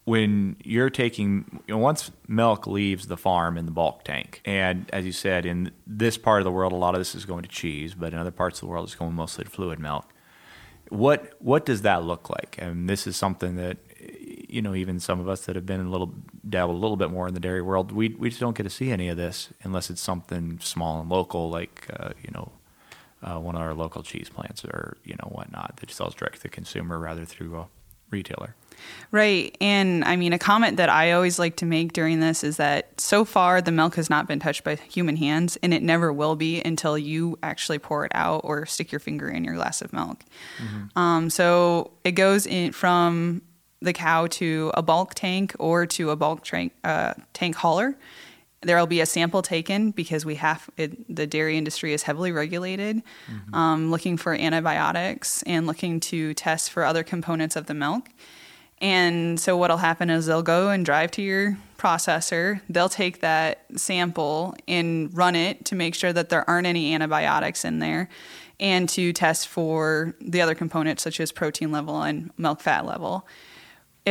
when 0.05 0.57
you're 0.65 0.89
taking, 0.89 1.61
you 1.67 1.75
know, 1.75 1.79
once 1.79 2.11
milk 2.27 2.67
leaves 2.67 3.09
the 3.09 3.17
farm 3.17 3.59
in 3.59 3.67
the 3.67 3.71
bulk 3.71 4.05
tank, 4.05 4.41
and 4.47 4.89
as 4.91 5.05
you 5.05 5.13
said, 5.13 5.45
in 5.45 5.71
this 5.87 6.17
part 6.17 6.41
of 6.41 6.45
the 6.45 6.51
world, 6.51 6.73
a 6.73 6.77
lot 6.77 6.95
of 6.95 7.01
this 7.01 7.15
is 7.15 7.27
going 7.27 7.43
to 7.43 7.49
cheese, 7.49 7.95
but 7.95 8.15
in 8.15 8.19
other 8.19 8.31
parts 8.31 8.59
of 8.59 8.61
the 8.61 8.67
world, 8.73 8.87
it's 8.87 8.95
going 8.95 9.13
mostly 9.13 9.45
to 9.45 9.51
fluid 9.51 9.79
milk. 9.79 10.07
What 10.89 11.35
what 11.41 11.67
does 11.67 11.83
that 11.83 12.05
look 12.05 12.31
like? 12.31 12.57
And 12.59 12.89
this 12.89 13.07
is 13.07 13.15
something 13.15 13.57
that 13.57 13.77
you 14.49 14.63
know, 14.63 14.75
even 14.75 14.99
some 14.99 15.21
of 15.21 15.29
us 15.29 15.43
that 15.45 15.57
have 15.57 15.67
been 15.67 15.81
a 15.81 15.91
little 15.91 16.15
dabbled 16.49 16.77
a 16.77 16.81
little 16.81 16.97
bit 16.97 17.11
more 17.11 17.29
in 17.29 17.35
the 17.35 17.41
dairy 17.41 17.63
world, 17.63 17.93
we 17.93 18.11
we 18.11 18.29
just 18.29 18.41
don't 18.41 18.57
get 18.57 18.65
to 18.65 18.71
see 18.71 18.91
any 18.91 19.09
of 19.09 19.17
this 19.17 19.49
unless 19.63 19.91
it's 19.91 20.01
something 20.01 20.59
small 20.63 21.01
and 21.01 21.09
local, 21.11 21.51
like 21.51 21.87
uh, 21.99 22.11
you 22.23 22.31
know, 22.33 22.53
uh, 23.23 23.39
one 23.39 23.55
of 23.55 23.63
our 23.63 23.75
local 23.75 24.03
cheese 24.03 24.29
plants 24.29 24.65
or 24.65 24.97
you 25.05 25.15
know 25.15 25.29
whatnot 25.31 25.77
that 25.79 25.91
sells 25.91 26.15
direct 26.15 26.37
to 26.37 26.43
the 26.43 26.49
consumer 26.49 26.99
rather 26.99 27.25
through 27.25 27.57
a 27.57 27.67
retailer. 28.11 28.55
Right. 29.11 29.57
And 29.61 30.05
I 30.05 30.17
mean, 30.17 30.33
a 30.33 30.39
comment 30.39 30.77
that 30.77 30.89
I 30.89 31.13
always 31.13 31.39
like 31.39 31.57
to 31.57 31.67
make 31.67 31.93
during 31.93 32.21
this 32.21 32.45
is 32.45 32.59
that 32.59 33.01
so 33.01 33.25
far 33.25 33.61
the 33.61 33.73
milk 33.73 33.97
has 33.97 34.09
not 34.09 34.29
been 34.29 34.39
touched 34.39 34.65
by 34.65 34.77
human 34.77 35.17
hands, 35.17 35.59
and 35.63 35.75
it 35.75 35.83
never 35.83 36.13
will 36.13 36.37
be 36.37 36.63
until 36.63 36.97
you 36.97 37.39
actually 37.43 37.79
pour 37.79 38.05
it 38.05 38.13
out 38.15 38.43
or 38.45 38.67
stick 38.67 38.93
your 38.93 39.01
finger 39.01 39.29
in 39.29 39.45
your 39.45 39.55
glass 39.55 39.83
of 39.83 39.93
milk. 39.93 40.21
Mm-hmm. 40.59 40.99
Um, 40.99 41.31
so 41.31 41.91
it 42.05 42.13
goes 42.13 42.47
in 42.47 42.73
from 42.73 43.43
the 43.81 43.93
cow 43.93 44.27
to 44.27 44.71
a 44.75 44.83
bulk 44.83 45.15
tank 45.15 45.55
or 45.59 45.87
to 45.87 46.11
a 46.11 46.17
bulk 46.17 46.45
tank, 46.45 46.73
uh, 46.85 47.15
tank 47.33 47.57
hauler. 47.57 47.97
There 48.63 48.77
will 48.77 48.89
be 48.89 49.01
a 49.01 49.07
sample 49.07 49.41
taken 49.41 49.93
because 49.93 50.27
we 50.27 50.35
have 50.35 50.69
it, 50.77 51.15
the 51.15 51.29
dairy 51.29 51.57
industry 51.57 51.93
is 51.93 52.03
heavily 52.03 52.33
regulated, 52.33 53.03
mm-hmm. 53.31 53.55
um, 53.55 53.91
looking 53.91 54.17
for 54.17 54.35
antibiotics 54.35 55.43
and 55.45 55.67
looking 55.67 56.01
to 56.01 56.35
test 56.35 56.71
for 56.71 56.85
other 56.85 57.05
components 57.05 57.55
of 57.55 57.67
the 57.67 57.75
milk. 57.75 58.09
And 58.81 59.39
so 59.39 59.57
what'll 59.57 59.79
happen 59.79 60.11
is 60.11 60.27
they'll 60.27 60.43
go 60.43 60.71
and 60.71 60.85
drive 60.85 61.11
to 61.13 61.23
your 61.23 61.57
processor. 61.79 62.61
They'll 62.69 62.89
take 62.89 63.21
that 63.21 63.65
sample 63.77 64.57
and 64.67 65.17
run 65.17 65.37
it 65.37 65.65
to 65.67 65.75
make 65.75 65.95
sure 65.95 66.13
that 66.13 66.29
there 66.29 66.49
aren't 66.49 66.67
any 66.67 66.95
antibiotics 66.95 67.65
in 67.65 67.79
there 67.79 68.09
and 68.61 68.89
to 68.89 69.13
test 69.13 69.47
for 69.49 70.15
the 70.21 70.41
other 70.41 70.55
components 70.55 71.03
such 71.03 71.21
as 71.21 71.31
protein 71.31 71.71
level 71.71 72.03
and 72.03 72.31
milk 72.37 72.61
fat 72.61 72.85
level 72.85 73.27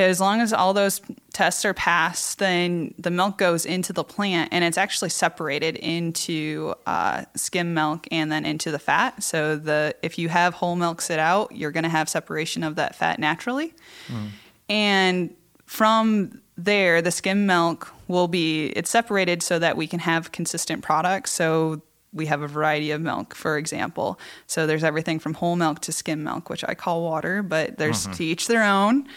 as 0.03 0.19
long 0.19 0.41
as 0.41 0.53
all 0.53 0.73
those 0.73 1.01
tests 1.33 1.65
are 1.65 1.73
passed, 1.73 2.39
then 2.39 2.93
the 2.97 3.11
milk 3.11 3.37
goes 3.37 3.65
into 3.65 3.93
the 3.93 4.03
plant 4.03 4.49
and 4.51 4.63
it's 4.63 4.77
actually 4.77 5.09
separated 5.09 5.75
into 5.77 6.73
uh, 6.85 7.25
skim 7.35 7.73
milk 7.73 8.07
and 8.11 8.31
then 8.31 8.45
into 8.45 8.71
the 8.71 8.79
fat. 8.79 9.23
So 9.23 9.55
the 9.55 9.95
if 10.01 10.17
you 10.17 10.29
have 10.29 10.53
whole 10.53 10.75
milk 10.75 11.01
sit 11.01 11.19
out, 11.19 11.51
you're 11.51 11.71
going 11.71 11.83
to 11.83 11.89
have 11.89 12.09
separation 12.09 12.63
of 12.63 12.75
that 12.75 12.95
fat 12.95 13.19
naturally. 13.19 13.73
Mm. 14.07 14.27
And 14.69 15.35
from 15.65 16.41
there, 16.57 17.01
the 17.01 17.11
skim 17.11 17.45
milk 17.45 17.93
will 18.07 18.27
be 18.27 18.67
it's 18.67 18.89
separated 18.89 19.43
so 19.43 19.59
that 19.59 19.77
we 19.77 19.87
can 19.87 19.99
have 19.99 20.31
consistent 20.31 20.83
products. 20.83 21.31
So 21.31 21.81
we 22.13 22.25
have 22.27 22.41
a 22.41 22.47
variety 22.47 22.91
of 22.91 23.01
milk, 23.01 23.35
for 23.35 23.57
example. 23.57 24.19
So 24.47 24.65
there's 24.65 24.83
everything 24.83 25.19
from 25.19 25.35
whole 25.35 25.55
milk 25.55 25.79
to 25.81 25.91
skim 25.91 26.23
milk, 26.23 26.49
which 26.49 26.63
I 26.63 26.73
call 26.73 27.03
water, 27.03 27.43
but 27.43 27.77
there's 27.77 28.03
mm-hmm. 28.03 28.13
to 28.13 28.23
each 28.23 28.47
their 28.47 28.63
own. 28.63 29.07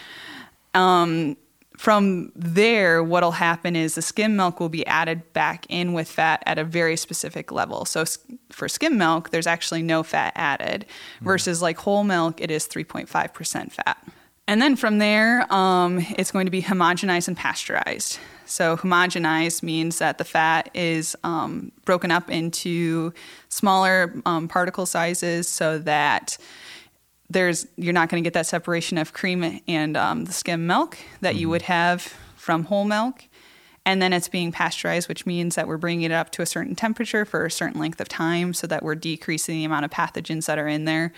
Um, 0.73 1.37
from 1.77 2.31
there, 2.35 3.03
what'll 3.03 3.31
happen 3.31 3.75
is 3.75 3.95
the 3.95 4.03
skim 4.03 4.35
milk 4.35 4.59
will 4.59 4.69
be 4.69 4.85
added 4.85 5.33
back 5.33 5.65
in 5.67 5.93
with 5.93 6.07
fat 6.07 6.43
at 6.45 6.59
a 6.59 6.63
very 6.63 6.95
specific 6.95 7.51
level. 7.51 7.85
So 7.85 8.05
for 8.51 8.69
skim 8.69 8.99
milk, 8.99 9.31
there's 9.31 9.47
actually 9.47 9.81
no 9.81 10.03
fat 10.03 10.33
added, 10.35 10.85
mm. 11.19 11.25
versus 11.25 11.59
like 11.59 11.77
whole 11.77 12.03
milk, 12.03 12.39
it 12.39 12.51
is 12.51 12.67
3.5% 12.67 13.71
fat. 13.71 13.97
And 14.47 14.61
then 14.61 14.75
from 14.75 14.99
there, 14.99 15.51
um, 15.51 16.05
it's 16.17 16.29
going 16.29 16.45
to 16.45 16.51
be 16.51 16.61
homogenized 16.61 17.27
and 17.27 17.37
pasteurized. 17.37 18.19
So 18.45 18.75
homogenized 18.77 19.63
means 19.63 19.99
that 19.99 20.17
the 20.17 20.25
fat 20.25 20.69
is 20.75 21.15
um, 21.23 21.71
broken 21.85 22.11
up 22.11 22.29
into 22.29 23.13
smaller 23.49 24.13
um, 24.25 24.47
particle 24.47 24.85
sizes 24.85 25.47
so 25.47 25.79
that 25.79 26.37
there's 27.31 27.67
you're 27.77 27.93
not 27.93 28.09
going 28.09 28.23
to 28.23 28.25
get 28.25 28.33
that 28.33 28.47
separation 28.47 28.97
of 28.97 29.13
cream 29.13 29.61
and 29.67 29.97
um, 29.97 30.25
the 30.25 30.33
skim 30.33 30.67
milk 30.67 30.97
that 31.21 31.31
mm-hmm. 31.31 31.39
you 31.39 31.49
would 31.49 31.63
have 31.63 32.01
from 32.35 32.65
whole 32.65 32.85
milk. 32.85 33.25
And 33.83 33.99
then 33.99 34.13
it's 34.13 34.27
being 34.27 34.51
pasteurized, 34.51 35.09
which 35.09 35.25
means 35.25 35.55
that 35.55 35.67
we're 35.67 35.77
bringing 35.77 36.03
it 36.03 36.11
up 36.11 36.29
to 36.33 36.43
a 36.43 36.45
certain 36.45 36.75
temperature 36.75 37.25
for 37.25 37.45
a 37.45 37.51
certain 37.51 37.79
length 37.79 37.99
of 37.99 38.07
time 38.07 38.53
so 38.53 38.67
that 38.67 38.83
we're 38.83 38.93
decreasing 38.93 39.55
the 39.55 39.65
amount 39.65 39.85
of 39.85 39.91
pathogens 39.91 40.45
that 40.45 40.59
are 40.59 40.67
in 40.67 40.85
there 40.85 41.13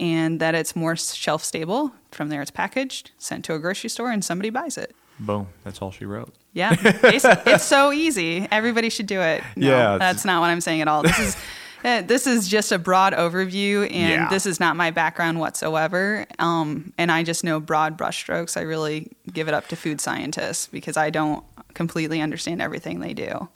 and 0.00 0.40
that 0.40 0.54
it's 0.54 0.76
more 0.76 0.96
shelf 0.96 1.44
stable. 1.44 1.92
From 2.10 2.28
there, 2.28 2.40
it's 2.40 2.50
packaged, 2.50 3.10
sent 3.18 3.44
to 3.46 3.54
a 3.54 3.58
grocery 3.58 3.90
store, 3.90 4.10
and 4.10 4.24
somebody 4.24 4.50
buys 4.50 4.78
it. 4.78 4.94
Boom. 5.20 5.48
That's 5.64 5.82
all 5.82 5.90
she 5.90 6.04
wrote. 6.04 6.32
Yeah, 6.52 6.74
it's 6.80 7.64
so 7.64 7.92
easy. 7.92 8.46
Everybody 8.50 8.88
should 8.88 9.06
do 9.06 9.20
it. 9.20 9.42
No, 9.56 9.66
Yeah, 9.70 9.98
that's 9.98 10.24
not 10.24 10.40
what 10.40 10.48
I'm 10.48 10.60
saying 10.60 10.80
at 10.80 10.88
all. 10.88 11.02
This 11.02 11.18
is 11.18 11.36
this 11.82 12.26
is 12.26 12.48
just 12.48 12.72
a 12.72 12.78
broad 12.78 13.12
overview, 13.12 13.82
and 13.82 14.22
Yeah. 14.22 14.28
this 14.28 14.46
is 14.46 14.58
not 14.60 14.76
my 14.76 14.90
background 14.90 15.38
whatsoever. 15.40 16.26
Um, 16.38 16.92
and 16.98 17.10
I 17.12 17.22
just 17.22 17.44
know 17.44 17.60
broad 17.60 17.96
brushstrokes. 17.96 18.56
I 18.56 18.62
really 18.62 19.10
give 19.32 19.48
it 19.48 19.54
up 19.54 19.68
to 19.68 19.76
food 19.76 20.00
scientists 20.00 20.66
because 20.66 20.96
I 20.96 21.10
don't 21.10 21.44
completely 21.74 22.20
understand 22.20 22.60
everything 22.60 23.00
they 23.00 23.14
do. 23.14 23.48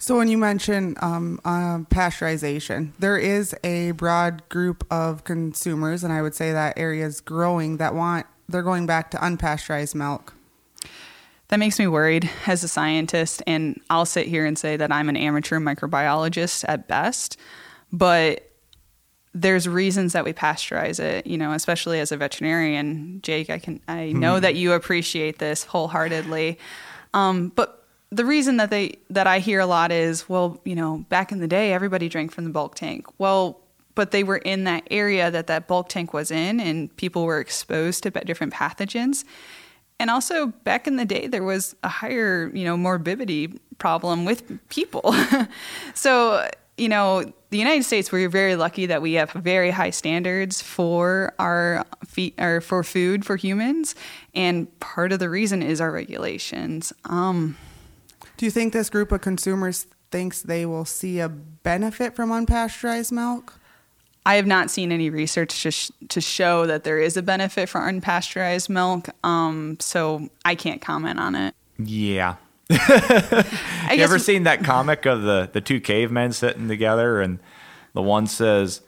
So 0.00 0.16
when 0.16 0.28
you 0.28 0.38
mention 0.38 0.96
um, 1.00 1.40
uh, 1.44 1.78
pasteurization, 1.90 2.92
there 3.00 3.18
is 3.18 3.54
a 3.64 3.90
broad 3.92 4.48
group 4.48 4.86
of 4.90 5.24
consumers, 5.24 6.04
and 6.04 6.12
I 6.12 6.22
would 6.22 6.36
say 6.36 6.52
that 6.52 6.78
area 6.78 7.04
is 7.04 7.20
growing 7.20 7.78
that 7.78 7.94
want 7.94 8.26
they're 8.48 8.62
going 8.62 8.86
back 8.86 9.10
to 9.10 9.18
unpasteurized 9.18 9.94
milk. 9.94 10.32
That 11.48 11.58
makes 11.58 11.78
me 11.78 11.86
worried 11.86 12.28
as 12.46 12.62
a 12.62 12.68
scientist, 12.68 13.42
and 13.46 13.80
I'll 13.88 14.04
sit 14.06 14.26
here 14.26 14.44
and 14.44 14.58
say 14.58 14.76
that 14.76 14.92
I'm 14.92 15.08
an 15.08 15.16
amateur 15.16 15.58
microbiologist 15.58 16.64
at 16.68 16.88
best, 16.88 17.38
but 17.90 18.48
there's 19.34 19.68
reasons 19.68 20.12
that 20.12 20.24
we 20.24 20.32
pasteurize 20.32 21.00
it, 21.00 21.26
you 21.26 21.38
know, 21.38 21.52
especially 21.52 22.00
as 22.00 22.12
a 22.12 22.16
veterinarian. 22.16 23.20
Jake, 23.22 23.50
I 23.50 23.58
can 23.58 23.80
I 23.88 24.12
know 24.12 24.40
that 24.40 24.56
you 24.56 24.72
appreciate 24.72 25.38
this 25.38 25.64
wholeheartedly. 25.64 26.58
Um, 27.14 27.52
but 27.54 27.86
the 28.10 28.24
reason 28.24 28.56
that 28.56 28.70
they 28.70 28.98
that 29.10 29.26
I 29.26 29.38
hear 29.38 29.60
a 29.60 29.66
lot 29.66 29.92
is, 29.92 30.28
well, 30.28 30.60
you 30.64 30.74
know, 30.74 31.04
back 31.08 31.30
in 31.30 31.40
the 31.40 31.48
day 31.48 31.72
everybody 31.72 32.08
drank 32.08 32.32
from 32.32 32.44
the 32.44 32.50
bulk 32.50 32.74
tank. 32.74 33.06
Well, 33.18 33.60
but 33.94 34.10
they 34.12 34.22
were 34.22 34.38
in 34.38 34.64
that 34.64 34.84
area 34.90 35.30
that 35.30 35.46
that 35.48 35.68
bulk 35.68 35.88
tank 35.88 36.12
was 36.12 36.30
in 36.30 36.60
and 36.60 36.94
people 36.96 37.24
were 37.24 37.40
exposed 37.40 38.04
to 38.04 38.10
different 38.10 38.52
pathogens. 38.52 39.24
And 40.00 40.10
also 40.10 40.46
back 40.46 40.86
in 40.86 40.96
the 40.96 41.04
day 41.04 41.26
there 41.26 41.42
was 41.42 41.74
a 41.82 41.88
higher, 41.88 42.50
you 42.54 42.64
know, 42.64 42.76
morbidity 42.76 43.58
problem 43.78 44.24
with 44.24 44.68
people. 44.68 45.14
so, 45.94 46.48
you 46.76 46.88
know, 46.88 47.32
the 47.50 47.58
United 47.58 47.84
States 47.84 48.12
we're 48.12 48.28
very 48.28 48.56
lucky 48.56 48.86
that 48.86 49.02
we 49.02 49.14
have 49.14 49.32
very 49.32 49.70
high 49.70 49.90
standards 49.90 50.60
for 50.60 51.34
our 51.38 51.84
feet 52.06 52.34
or 52.38 52.60
for 52.60 52.84
food 52.84 53.24
for 53.24 53.36
humans 53.36 53.94
and 54.34 54.78
part 54.80 55.12
of 55.12 55.18
the 55.18 55.30
reason 55.30 55.62
is 55.62 55.80
our 55.80 55.90
regulations. 55.90 56.92
Um 57.04 57.56
Do 58.36 58.44
you 58.44 58.50
think 58.50 58.72
this 58.72 58.90
group 58.90 59.10
of 59.12 59.20
consumers 59.20 59.86
thinks 60.10 60.42
they 60.42 60.64
will 60.64 60.84
see 60.84 61.18
a 61.20 61.28
benefit 61.28 62.14
from 62.14 62.30
unpasteurized 62.30 63.12
milk? 63.12 63.58
I 64.26 64.36
have 64.36 64.46
not 64.46 64.70
seen 64.70 64.92
any 64.92 65.10
research 65.10 65.62
to, 65.62 65.70
sh- 65.70 65.90
to 66.08 66.20
show 66.20 66.66
that 66.66 66.84
there 66.84 66.98
is 66.98 67.16
a 67.16 67.22
benefit 67.22 67.68
for 67.68 67.80
unpasteurized 67.80 68.68
milk, 68.68 69.08
um, 69.24 69.78
so 69.80 70.28
I 70.44 70.54
can't 70.54 70.80
comment 70.80 71.18
on 71.18 71.34
it. 71.34 71.54
Yeah. 71.78 72.36
You 73.90 74.04
ever 74.04 74.18
seen 74.18 74.42
that 74.42 74.62
comic 74.64 75.06
of 75.06 75.22
the, 75.22 75.48
the 75.50 75.62
two 75.62 75.80
cavemen 75.80 76.32
sitting 76.32 76.68
together 76.68 77.22
and 77.22 77.38
the 77.94 78.02
one 78.02 78.26
says 78.26 78.82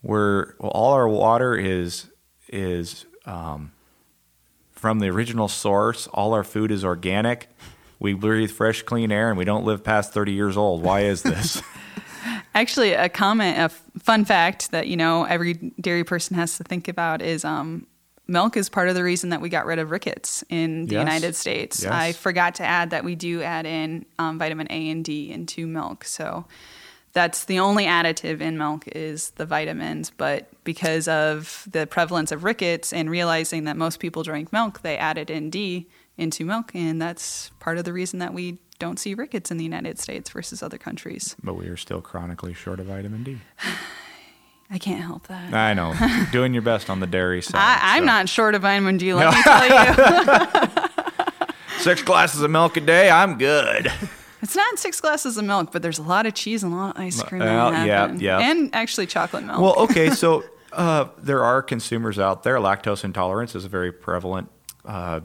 we're 0.00 0.54
well, 0.58 0.70
all 0.70 0.92
our 0.92 1.08
water 1.08 1.56
is 1.56 2.06
is 2.48 3.04
um, 3.26 3.72
from 4.70 5.00
the 5.00 5.08
original 5.08 5.48
source 5.48 6.06
all 6.14 6.32
our 6.32 6.44
food 6.44 6.70
is 6.70 6.84
organic 6.84 7.48
we 7.98 8.14
breathe 8.14 8.50
fresh 8.52 8.82
clean 8.82 9.10
air 9.10 9.28
and 9.28 9.36
we 9.36 9.44
don't 9.44 9.64
live 9.64 9.82
past 9.82 10.14
30 10.14 10.32
years 10.32 10.56
old 10.56 10.82
why 10.82 11.00
is 11.00 11.22
this 11.22 11.60
Actually, 12.54 12.92
a 12.92 13.08
comment, 13.08 13.58
a 13.58 13.68
fun 14.04 14.24
fact 14.24 14.70
that 14.70 14.86
you 14.86 14.96
know 14.96 15.24
every 15.24 15.54
dairy 15.80 16.04
person 16.04 16.36
has 16.36 16.58
to 16.58 16.64
think 16.64 16.88
about 16.88 17.22
is 17.22 17.44
um, 17.44 17.86
milk 18.28 18.56
is 18.56 18.68
part 18.68 18.88
of 18.88 18.94
the 18.94 19.02
reason 19.02 19.30
that 19.30 19.40
we 19.40 19.48
got 19.48 19.66
rid 19.66 19.78
of 19.78 19.90
rickets 19.90 20.44
in 20.48 20.86
the 20.86 20.94
Yes. 20.94 21.00
United 21.00 21.34
States. 21.34 21.82
Yes. 21.82 21.92
I 21.92 22.12
forgot 22.12 22.54
to 22.56 22.62
add 22.64 22.90
that 22.90 23.04
we 23.04 23.14
do 23.14 23.42
add 23.42 23.66
in 23.66 24.06
um, 24.18 24.38
vitamin 24.38 24.66
A 24.70 24.90
and 24.90 25.04
D 25.04 25.30
into 25.32 25.66
milk, 25.66 26.04
so 26.04 26.46
that's 27.12 27.44
the 27.44 27.60
only 27.60 27.84
additive 27.84 28.40
in 28.40 28.58
milk 28.58 28.88
is 28.88 29.30
the 29.36 29.46
vitamins. 29.46 30.10
But 30.10 30.48
because 30.64 31.06
of 31.08 31.66
the 31.70 31.86
prevalence 31.86 32.32
of 32.32 32.42
rickets 32.44 32.92
and 32.92 33.08
realizing 33.08 33.64
that 33.64 33.76
most 33.76 34.00
people 34.00 34.22
drink 34.24 34.52
milk, 34.52 34.82
they 34.82 34.96
added 34.98 35.30
in 35.30 35.48
D 35.50 35.88
into 36.16 36.44
milk, 36.44 36.72
and 36.74 37.00
that's 37.00 37.50
part 37.60 37.78
of 37.78 37.84
the 37.84 37.92
reason 37.92 38.18
that 38.20 38.32
we 38.34 38.58
don't 38.78 38.98
see 38.98 39.14
rickets 39.14 39.50
in 39.50 39.56
the 39.56 39.64
United 39.64 39.98
States 39.98 40.30
versus 40.30 40.62
other 40.62 40.78
countries. 40.78 41.36
but 41.42 41.54
we 41.54 41.66
are 41.66 41.76
still 41.76 42.00
chronically 42.00 42.52
short 42.54 42.80
of 42.80 42.86
vitamin 42.86 43.22
d 43.22 43.38
I 44.70 44.78
can't 44.78 45.02
help 45.02 45.26
that. 45.28 45.52
i 45.52 45.74
know 45.74 45.92
You're 45.92 46.26
doing 46.32 46.54
your 46.54 46.62
best 46.62 46.88
on 46.90 47.00
the 47.00 47.06
dairy 47.06 47.42
side 47.42 47.58
I, 47.60 47.96
I'm 47.96 48.02
so. 48.02 48.06
not 48.06 48.28
short 48.28 48.54
of 48.54 48.62
vitamin 48.62 48.96
D. 48.96 49.12
Let 49.14 49.34
me 49.34 49.42
tell 49.42 49.66
you, 49.68 50.88
six 51.78 52.02
glasses 52.02 52.40
of 52.40 52.50
milk 52.50 52.76
a 52.76 52.80
day 52.80 53.10
i'm 53.10 53.36
good 53.38 53.90
it's 54.44 54.54
not 54.54 54.78
six 54.78 55.00
glasses 55.00 55.38
of 55.38 55.44
milk, 55.46 55.72
but 55.72 55.80
there's 55.80 55.98
a 55.98 56.02
lot 56.02 56.26
of 56.26 56.34
cheese 56.34 56.62
and 56.62 56.74
a 56.74 56.76
lot 56.76 56.96
of 56.96 57.02
ice 57.02 57.22
cream. 57.22 57.40
Well, 57.40 57.70
that 57.70 57.86
yeah, 57.86 58.12
yeah. 58.12 58.50
and 58.50 58.74
actually 58.74 59.06
chocolate 59.06 59.42
milk. 59.42 59.58
Well, 59.58 59.74
okay, 59.84 60.10
so 60.10 60.44
uh, 60.74 61.06
there 61.16 61.42
are 61.42 61.62
consumers 61.62 62.18
out 62.18 62.42
there. 62.42 62.56
Lactose 62.56 63.04
intolerance 63.04 63.54
is 63.54 63.64
a 63.64 63.70
very 63.70 63.90
prevalent 63.90 64.50
uh, 64.84 65.20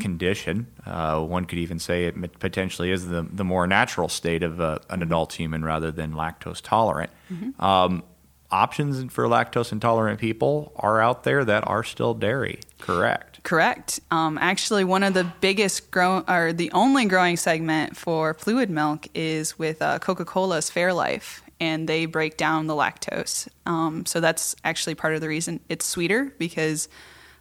condition. 0.00 0.66
Uh, 0.84 1.20
one 1.20 1.44
could 1.44 1.58
even 1.58 1.78
say 1.78 2.04
it 2.06 2.38
potentially 2.38 2.90
is 2.90 3.08
the, 3.08 3.26
the 3.30 3.44
more 3.44 3.66
natural 3.66 4.08
state 4.08 4.42
of 4.42 4.60
uh, 4.60 4.78
an 4.90 5.02
adult 5.02 5.32
human 5.32 5.64
rather 5.64 5.90
than 5.90 6.12
lactose 6.12 6.60
tolerant. 6.62 7.10
Um, 7.58 8.02
options 8.50 9.12
for 9.12 9.24
lactose 9.24 9.72
intolerant 9.72 10.20
people 10.20 10.72
are 10.76 11.00
out 11.00 11.24
there 11.24 11.44
that 11.44 11.66
are 11.66 11.82
still 11.82 12.14
dairy, 12.14 12.60
correct? 12.78 13.42
Correct. 13.42 14.00
Um, 14.10 14.38
actually, 14.40 14.84
one 14.84 15.02
of 15.02 15.14
the 15.14 15.30
biggest 15.40 15.90
grow 15.90 16.24
or 16.28 16.52
the 16.52 16.70
only 16.72 17.04
growing 17.06 17.36
segment 17.36 17.96
for 17.96 18.34
fluid 18.34 18.70
milk 18.70 19.06
is 19.14 19.58
with 19.58 19.82
uh, 19.82 19.98
Coca-Cola's 19.98 20.70
Fairlife, 20.70 21.40
and 21.60 21.88
they 21.88 22.06
break 22.06 22.36
down 22.36 22.66
the 22.66 22.74
lactose. 22.74 23.48
Um, 23.64 24.04
so 24.04 24.20
that's 24.20 24.56
actually 24.64 24.94
part 24.94 25.14
of 25.14 25.20
the 25.20 25.28
reason 25.28 25.60
it's 25.68 25.86
sweeter 25.86 26.32
because 26.38 26.88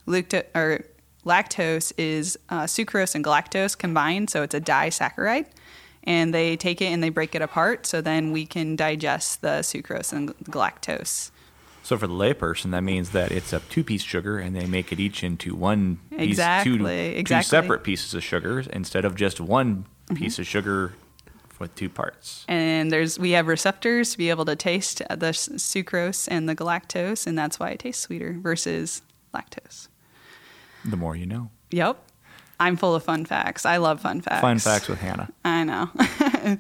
lucto- 0.07 0.45
or 0.55 0.85
lactose 1.25 1.91
is 1.97 2.37
uh, 2.49 2.63
sucrose 2.63 3.15
and 3.15 3.23
galactose 3.25 3.77
combined, 3.77 4.29
so 4.29 4.43
it's 4.43 4.53
a 4.55 4.61
disaccharide. 4.61 5.47
And 6.03 6.33
they 6.33 6.55
take 6.55 6.81
it 6.81 6.85
and 6.85 7.01
they 7.01 7.09
break 7.09 7.33
it 7.33 7.41
apart, 7.41 7.85
so 7.87 7.99
then 7.99 8.31
we 8.31 8.45
can 8.45 8.75
digest 8.75 9.41
the 9.41 9.59
sucrose 9.61 10.13
and 10.13 10.37
galactose. 10.45 11.31
So 11.81 11.97
for 11.97 12.07
the 12.07 12.13
layperson, 12.13 12.71
that 12.71 12.81
means 12.83 13.11
that 13.11 13.31
it's 13.31 13.53
a 13.53 13.59
two-piece 13.59 14.01
sugar, 14.03 14.37
and 14.39 14.55
they 14.55 14.65
make 14.67 14.91
it 14.91 14.99
each 14.99 15.23
into 15.23 15.55
one 15.55 15.97
piece, 16.11 16.17
two, 16.63 16.85
Exactly, 16.87 17.23
two 17.23 17.41
separate 17.43 17.83
pieces 17.83 18.13
of 18.13 18.23
sugar 18.23 18.59
instead 18.71 19.03
of 19.05 19.15
just 19.15 19.39
one 19.41 19.85
Mm-hmm. 20.07 20.21
piece 20.21 20.37
of 20.37 20.45
sugar 20.45 20.93
with 21.57 21.73
two 21.73 21.89
parts. 21.89 22.45
and 22.47 22.91
there's 22.91 23.17
we 23.17 23.31
have 23.31 23.47
receptors 23.47 24.11
to 24.11 24.19
be 24.19 24.29
able 24.29 24.45
to 24.45 24.55
taste 24.55 24.99
the 25.09 25.31
sucrose 25.31 26.27
and 26.29 26.47
the 26.47 26.55
galactose 26.55 27.25
and 27.25 27.35
that's 27.35 27.59
why 27.59 27.71
it 27.71 27.79
tastes 27.79 28.03
sweeter 28.03 28.37
versus 28.39 29.01
lactose 29.33 29.87
The 30.85 30.97
more 30.97 31.15
you 31.15 31.25
know. 31.25 31.49
yep 31.71 31.97
i'm 32.59 32.77
full 32.77 32.95
of 32.95 33.03
fun 33.03 33.25
facts 33.25 33.65
i 33.65 33.77
love 33.77 33.99
fun 33.99 34.21
facts 34.21 34.41
Fun 34.41 34.59
facts 34.59 34.87
with 34.87 34.99
Hannah. 34.99 35.29
i 35.43 35.63
know 35.63 35.89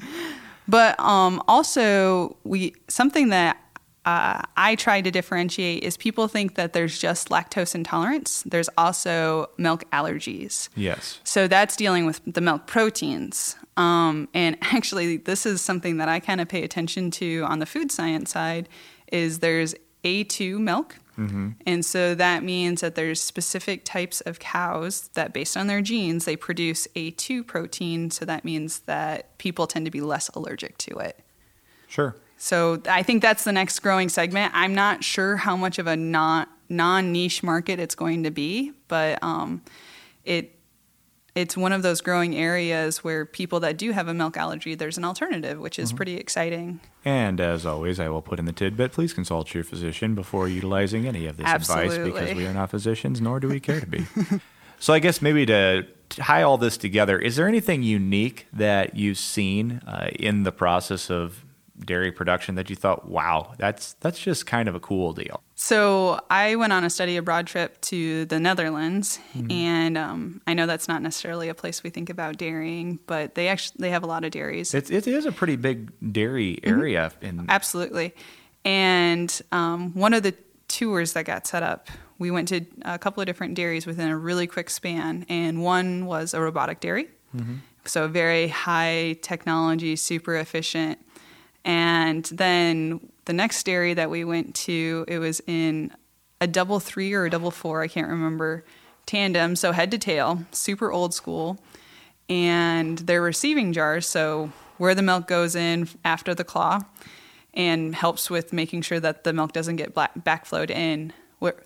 but 0.67 0.99
um, 0.99 1.41
also 1.47 2.35
we 2.43 2.73
something 2.87 3.29
that 3.29 3.57
uh, 4.05 4.39
I 4.55 4.75
try 4.75 5.01
to 5.01 5.09
differentiate 5.09 5.81
is 5.83 5.97
people 5.97 6.27
think 6.27 6.53
that 6.55 6.73
there's 6.73 6.99
just 6.99 7.29
lactose 7.29 7.73
intolerance. 7.73 8.43
There's 8.45 8.69
also 8.77 9.49
milk 9.57 9.83
allergies. 9.91 10.69
Yes. 10.75 11.19
So 11.23 11.47
that's 11.47 11.75
dealing 11.75 12.05
with 12.05 12.21
the 12.27 12.39
milk 12.39 12.67
proteins. 12.67 13.55
Um, 13.77 14.29
and 14.35 14.57
actually, 14.61 15.17
this 15.17 15.47
is 15.47 15.59
something 15.59 15.97
that 15.97 16.07
I 16.07 16.19
kind 16.19 16.39
of 16.39 16.47
pay 16.47 16.61
attention 16.63 17.09
to 17.11 17.41
on 17.47 17.57
the 17.57 17.65
food 17.65 17.91
science 17.91 18.29
side. 18.29 18.69
Is 19.11 19.39
there's 19.39 19.73
A2 20.03 20.59
milk, 20.59 20.97
and 21.65 21.85
so 21.85 22.13
that 22.15 22.43
means 22.43 22.81
that 22.81 22.95
there's 22.95 23.21
specific 23.21 23.85
types 23.85 24.21
of 24.21 24.39
cows 24.39 25.09
that, 25.13 25.33
based 25.33 25.55
on 25.55 25.67
their 25.67 25.81
genes, 25.81 26.25
they 26.25 26.35
produce 26.35 26.87
A2 26.95 27.45
protein. 27.47 28.11
So 28.11 28.25
that 28.25 28.43
means 28.43 28.79
that 28.79 29.37
people 29.37 29.67
tend 29.67 29.85
to 29.85 29.91
be 29.91 30.01
less 30.01 30.29
allergic 30.29 30.77
to 30.79 30.97
it. 30.97 31.19
Sure. 31.87 32.15
So 32.37 32.81
I 32.89 33.03
think 33.03 33.21
that's 33.21 33.45
the 33.45 33.53
next 33.53 33.79
growing 33.79 34.09
segment. 34.09 34.51
I'm 34.53 34.75
not 34.75 35.03
sure 35.03 35.37
how 35.37 35.55
much 35.55 35.79
of 35.79 35.87
a 35.87 35.95
non 35.95 36.47
non 36.67 37.11
niche 37.11 37.43
market 37.43 37.79
it's 37.79 37.95
going 37.95 38.23
to 38.23 38.31
be, 38.31 38.73
but 38.87 39.21
um, 39.23 39.61
it 40.25 40.54
it's 41.35 41.57
one 41.57 41.73
of 41.73 41.81
those 41.81 41.99
growing 41.99 42.35
areas 42.35 43.03
where 43.03 43.25
people 43.25 43.59
that 43.59 43.77
do 43.77 43.91
have 43.91 44.07
a 44.07 44.13
milk 44.13 44.37
allergy, 44.37 44.73
there's 44.73 44.97
an 44.97 45.03
alternative, 45.03 45.59
which 45.59 45.77
is 45.77 45.91
pretty 45.91 46.15
exciting. 46.15 46.79
And 47.03 47.41
as 47.41 47.65
always, 47.65 47.99
I 47.99 48.07
will 48.07 48.21
put 48.21 48.39
in 48.39 48.45
the 48.45 48.53
tidbit 48.53 48.93
please 48.93 49.13
consult 49.13 49.53
your 49.53 49.65
physician 49.65 50.15
before 50.15 50.47
utilizing 50.47 51.05
any 51.05 51.27
of 51.27 51.37
this 51.37 51.45
advice 51.45 51.97
because 51.97 52.33
we 52.33 52.47
are 52.47 52.53
not 52.53 52.71
physicians, 52.71 53.19
nor 53.19 53.39
do 53.39 53.49
we 53.49 53.59
care 53.59 53.81
to 53.81 53.85
be. 53.85 54.05
so 54.79 54.93
I 54.93 54.99
guess 54.99 55.21
maybe 55.21 55.45
to 55.45 55.85
tie 56.09 56.41
all 56.41 56.57
this 56.57 56.77
together, 56.77 57.19
is 57.19 57.35
there 57.35 57.47
anything 57.47 57.83
unique 57.83 58.47
that 58.53 58.95
you've 58.95 59.17
seen 59.17 59.81
uh, 59.85 60.09
in 60.17 60.43
the 60.43 60.51
process 60.51 61.11
of 61.11 61.44
dairy 61.79 62.11
production 62.11 62.55
that 62.55 62.69
you 62.69 62.75
thought, 62.75 63.09
wow, 63.09 63.53
that's 63.57 63.93
that's 63.93 64.19
just 64.19 64.45
kind 64.45 64.67
of 64.69 64.75
a 64.75 64.79
cool 64.79 65.13
deal? 65.13 65.41
So 65.55 66.19
I 66.29 66.55
went 66.55 66.73
on 66.73 66.83
a 66.83 66.89
study 66.89 67.17
abroad 67.17 67.47
trip 67.47 67.79
to 67.81 68.25
the 68.25 68.39
Netherlands, 68.39 69.19
mm-hmm. 69.33 69.51
and 69.51 69.97
um, 69.97 70.41
I 70.47 70.53
know 70.53 70.65
that's 70.65 70.87
not 70.87 71.01
necessarily 71.01 71.49
a 71.49 71.53
place 71.53 71.83
we 71.83 71.89
think 71.89 72.09
about 72.09 72.37
dairying, 72.37 72.99
but 73.07 73.35
they 73.35 73.47
actually 73.47 73.77
they 73.79 73.89
have 73.89 74.03
a 74.03 74.07
lot 74.07 74.23
of 74.23 74.31
dairies. 74.31 74.73
It's, 74.73 74.89
it 74.89 75.07
is 75.07 75.25
a 75.25 75.31
pretty 75.31 75.55
big 75.55 75.91
dairy 76.11 76.59
mm-hmm. 76.61 76.79
area. 76.79 77.11
Mm-hmm. 77.21 77.39
In- 77.39 77.45
Absolutely, 77.49 78.15
and 78.63 79.41
um, 79.51 79.93
one 79.93 80.13
of 80.13 80.23
the 80.23 80.35
tours 80.67 81.13
that 81.13 81.25
got 81.25 81.45
set 81.47 81.63
up, 81.63 81.89
we 82.17 82.31
went 82.31 82.47
to 82.49 82.65
a 82.83 82.97
couple 82.97 83.21
of 83.21 83.27
different 83.27 83.55
dairies 83.55 83.85
within 83.85 84.09
a 84.09 84.17
really 84.17 84.47
quick 84.47 84.69
span, 84.69 85.25
and 85.29 85.61
one 85.61 86.05
was 86.05 86.33
a 86.33 86.41
robotic 86.41 86.79
dairy. 86.79 87.07
Mm-hmm. 87.35 87.55
So 87.85 88.07
very 88.07 88.47
high 88.47 89.17
technology, 89.21 89.95
super 89.95 90.35
efficient 90.35 90.99
and 91.65 92.23
then 92.25 93.01
the 93.25 93.33
next 93.33 93.63
dairy 93.63 93.95
that 93.95 94.09
we 94.09 94.23
went 94.23 94.53
to, 94.55 95.03
it 95.07 95.19
was 95.19 95.41
in 95.47 95.91
a 96.39 96.47
double 96.47 96.79
three 96.79 97.13
or 97.13 97.25
a 97.25 97.29
double 97.29 97.51
four, 97.51 97.81
I 97.81 97.87
can't 97.87 98.07
remember, 98.07 98.63
tandem, 99.05 99.55
so 99.55 99.71
head 99.71 99.89
to 99.91 99.97
tail, 99.97 100.43
super 100.51 100.91
old 100.91 101.13
school. 101.13 101.59
And 102.29 102.99
they're 102.99 103.21
receiving 103.21 103.73
jars, 103.73 104.07
so 104.07 104.51
where 104.77 104.95
the 104.95 105.01
milk 105.01 105.27
goes 105.27 105.55
in 105.55 105.89
after 106.03 106.33
the 106.33 106.43
claw 106.43 106.81
and 107.53 107.95
helps 107.95 108.29
with 108.29 108.53
making 108.53 108.81
sure 108.81 108.99
that 108.99 109.23
the 109.23 109.33
milk 109.33 109.51
doesn't 109.53 109.75
get 109.75 109.93
backflowed 109.93 110.69
in. 110.69 111.13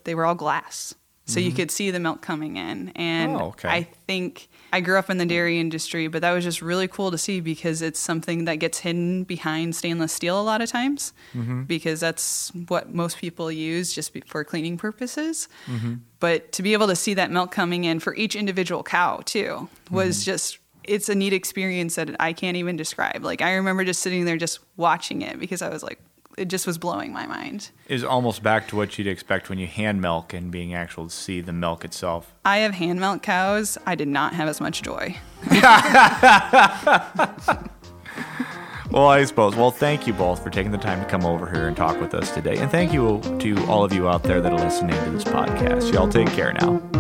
They 0.04 0.16
were 0.16 0.26
all 0.26 0.36
glass 0.36 0.96
so 1.30 1.40
mm-hmm. 1.40 1.50
you 1.50 1.56
could 1.56 1.72
see 1.72 1.92
the 1.92 2.00
milk 2.00 2.22
coming 2.22 2.58
in. 2.58 2.90
And 2.90 3.36
oh, 3.36 3.48
okay. 3.50 3.70
I 3.70 3.84
think 4.08 4.50
I 4.74 4.82
grew 4.82 4.98
up 4.98 5.10
in 5.10 5.18
the 5.18 5.26
dairy 5.26 5.60
industry, 5.60 6.08
but 6.08 6.22
that 6.22 6.32
was 6.32 6.44
just 6.44 6.62
really 6.62 6.88
cool 6.88 7.12
to 7.12 7.18
see 7.18 7.40
because 7.40 7.82
it's 7.82 8.00
something 8.00 8.46
that 8.46 8.56
gets 8.56 8.80
hidden 8.80 9.24
behind 9.24 9.76
stainless 9.76 10.14
steel 10.14 10.40
a 10.40 10.44
lot 10.44 10.62
of 10.62 10.70
times 10.70 11.14
mm-hmm. 11.34 11.64
because 11.64 12.00
that's 12.00 12.52
what 12.68 12.94
most 12.94 13.18
people 13.18 13.52
use 13.52 13.94
just 13.94 14.18
for 14.28 14.44
cleaning 14.44 14.78
purposes. 14.78 15.48
Mm-hmm. 15.68 15.96
But 16.20 16.52
to 16.54 16.64
be 16.64 16.74
able 16.74 16.88
to 16.88 16.96
see 16.96 17.14
that 17.14 17.32
milk 17.32 17.52
coming 17.52 17.84
in 17.84 18.00
for 18.00 18.16
each 18.16 18.36
individual 18.36 18.84
cow 18.84 19.22
too 19.26 19.70
was 19.92 20.18
mm-hmm. 20.18 20.26
just 20.26 20.60
it's 20.84 21.08
a 21.08 21.16
neat 21.16 21.34
experience 21.34 21.96
that 21.96 22.16
I 22.20 22.34
can't 22.34 22.58
even 22.58 22.76
describe. 22.76 23.24
Like 23.24 23.42
I 23.42 23.54
remember 23.54 23.86
just 23.86 24.02
sitting 24.02 24.26
there 24.26 24.38
just 24.38 24.60
watching 24.76 25.22
it 25.22 25.40
because 25.40 25.62
I 25.62 25.70
was 25.70 25.84
like, 25.84 26.00
it 26.40 26.48
just 26.48 26.66
was 26.66 26.78
blowing 26.78 27.12
my 27.12 27.26
mind. 27.28 27.72
Is 27.88 28.04
almost 28.04 28.42
back 28.42 28.68
to 28.70 28.76
what 28.76 28.98
you'd 28.98 29.08
expect 29.08 29.50
when 29.50 29.60
you 29.60 29.68
hand 29.68 30.02
milk 30.02 30.34
and 30.34 30.50
being 30.50 30.72
able 30.72 31.08
to 31.08 31.14
see 31.14 31.42
the 31.42 31.54
milk 31.54 31.84
itself. 31.84 32.34
I 32.46 32.60
have 32.60 32.74
hand 32.74 33.00
milk 33.00 33.22
cows. 33.22 33.78
I 33.86 33.96
did 33.96 34.08
not 34.08 34.34
have 34.34 34.48
as 34.48 34.62
much 34.62 34.82
joy. 34.82 35.18
well, 38.90 39.08
I 39.08 39.24
suppose. 39.26 39.56
Well, 39.56 39.72
thank 39.72 40.08
you 40.08 40.14
both 40.14 40.42
for 40.42 40.50
taking 40.50 40.72
the 40.72 40.78
time 40.78 41.04
to 41.04 41.10
come 41.10 41.26
over 41.26 41.46
here 41.50 41.68
and 41.68 41.76
talk 41.76 42.00
with 42.00 42.14
us 42.14 42.32
today. 42.32 42.58
And 42.58 42.72
thank 42.72 42.94
you 42.94 43.22
to 43.40 43.66
all 43.66 43.84
of 43.84 43.92
you 43.92 44.08
out 44.08 44.24
there 44.24 44.40
that 44.42 44.54
are 44.54 44.60
listening 44.60 44.96
to 45.04 45.10
this 45.12 45.26
podcast. 45.26 45.92
Y'all 45.94 46.08
take 46.08 46.30
care 46.30 46.54
now. 46.54 46.99